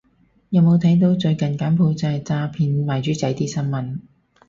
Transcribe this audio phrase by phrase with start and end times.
[0.49, 3.99] 有冇睇到最近柬埔寨詐騙賣豬仔啲新聞